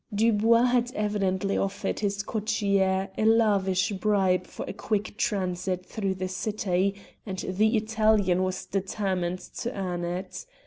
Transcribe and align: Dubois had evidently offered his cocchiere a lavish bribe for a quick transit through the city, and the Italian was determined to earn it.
Dubois 0.11 0.63
had 0.63 0.91
evidently 0.95 1.55
offered 1.55 1.99
his 1.99 2.23
cocchiere 2.23 3.11
a 3.19 3.23
lavish 3.23 3.89
bribe 3.91 4.47
for 4.47 4.65
a 4.67 4.73
quick 4.73 5.15
transit 5.15 5.85
through 5.85 6.15
the 6.15 6.27
city, 6.27 6.95
and 7.23 7.37
the 7.47 7.77
Italian 7.77 8.41
was 8.41 8.65
determined 8.65 9.37
to 9.37 9.71
earn 9.77 10.03
it. 10.03 10.47